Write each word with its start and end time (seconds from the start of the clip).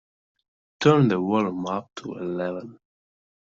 Turn 0.79 1.09
the 1.09 1.19
volume 1.19 1.67
up 1.67 1.91
to 1.97 2.15
eleven. 2.15 2.79